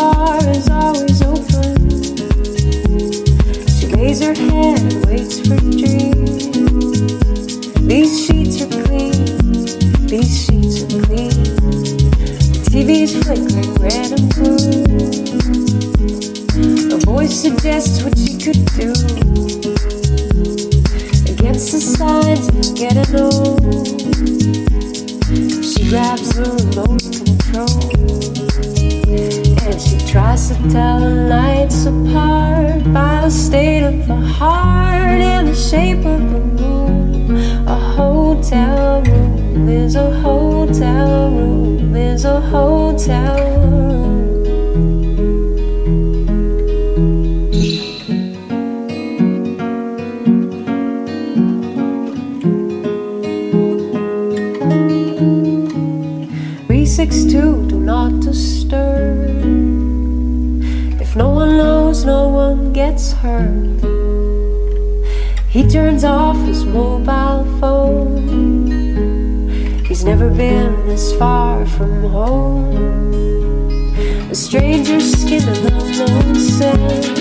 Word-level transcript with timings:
bar 0.00 0.40
is 0.48 0.68
always 0.70 1.20
open. 1.22 1.76
She 3.74 3.86
lays 3.94 4.20
her 4.24 4.34
head 4.46 4.80
and 4.88 5.04
waits 5.06 5.36
for 5.46 5.58
dreams. 5.80 7.00
These 7.90 8.12
sheets 8.24 8.56
are 8.62 8.70
clean, 8.84 9.18
these 10.12 10.32
sheets 10.44 10.76
are 10.84 10.92
clean. 11.06 11.36
The 12.54 12.60
TV's 12.72 13.12
flickering 13.20 13.72
random 13.84 14.24
food. 14.36 14.88
A 16.96 16.98
voice 17.04 17.36
suggests 17.44 18.02
what 18.02 18.14
she 18.16 18.32
could 18.44 18.62
do. 18.80 18.90
Against 21.32 21.66
the 21.72 21.80
sides 21.98 22.46
get 22.50 22.68
getting 22.80 23.12
old, 23.26 23.60
she 25.70 25.82
grabs 25.90 26.28
her 26.36 26.50
remote 26.56 27.02
control 27.20 28.79
to 30.50 30.68
tell 30.68 30.98
the 30.98 31.28
nights 31.28 31.86
apart 31.86 32.82
by 32.92 33.20
the 33.20 33.30
state 33.30 33.84
of 33.84 34.08
the 34.08 34.16
heart 34.16 35.20
and 35.20 35.46
the 35.46 35.54
shape 35.54 36.04
of 36.04 36.20
the 36.32 36.40
moon. 36.40 37.68
A 37.68 37.76
hotel 37.76 39.00
room 39.02 39.68
is 39.68 39.94
a 39.94 40.10
hotel 40.20 41.30
room 41.30 41.94
is 41.94 42.24
a 42.24 42.40
hotel 42.40 43.36
room. 43.36 43.60
six 56.84 57.24
two, 57.24 57.66
do 57.68 57.78
not 57.78 58.10
disturb. 58.20 59.69
If 61.90 62.06
no 62.06 62.06
one 62.06 62.06
knows, 62.06 62.06
no 62.06 62.28
one 62.28 62.72
gets 62.72 63.12
hurt. 63.14 63.80
He 65.48 65.68
turns 65.68 66.04
off 66.04 66.36
his 66.46 66.64
mobile 66.64 67.44
phone. 67.58 68.70
He's 69.86 70.04
never 70.04 70.30
been 70.30 70.86
this 70.86 71.12
far 71.18 71.66
from 71.66 72.04
home. 72.04 72.76
A 74.30 74.34
stranger 74.36 75.00
skimming 75.00 75.66
unknown 75.66 76.36
sand. 76.36 77.18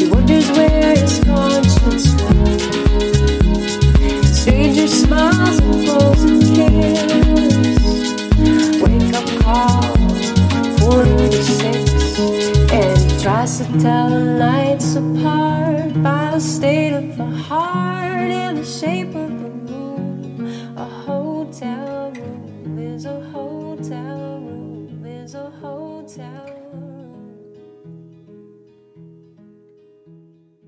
He 0.00 0.06
wonders 0.08 0.48
where 0.52 0.94
his 0.94 1.18
conscience 1.24 2.14
went. 2.22 2.62
Stranger 4.24 4.86
smiles 4.86 5.60
to 13.60 13.78
tell 13.78 14.08
the 14.08 14.24
nights 14.38 14.94
apart 14.94 16.02
by 16.02 16.30
the 16.30 16.40
state 16.40 16.94
of 16.94 17.14
the 17.18 17.26
heart 17.26 18.30
and 18.30 18.56
the 18.56 18.64
shape 18.64 19.08
of 19.08 19.14
the 19.14 19.50
moon. 19.50 20.46
A 20.78 20.84
hotel 20.84 22.10
room 22.12 22.12
a 22.12 22.12
hotel 22.12 22.12
room 22.12 22.78
is 22.78 23.04
a 23.04 23.20
hotel 23.20 24.19